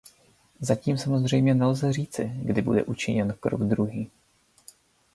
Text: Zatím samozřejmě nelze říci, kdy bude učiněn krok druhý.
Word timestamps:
Zatím 0.59 0.97
samozřejmě 0.97 1.55
nelze 1.55 1.93
říci, 1.93 2.31
kdy 2.43 2.61
bude 2.61 2.83
učiněn 2.83 3.35
krok 3.39 3.61
druhý. 3.63 4.11